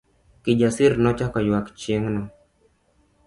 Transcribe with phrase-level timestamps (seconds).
[0.45, 2.21] Kijasir nochako ywak chieng'no.